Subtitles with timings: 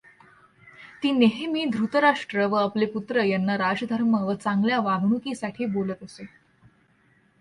[1.03, 6.25] ती नेहेमी धृतराष्ट्र व आपले पुत्र यांना राजधर्म व चांगल्या वागणूकीसाठी बोलत असे.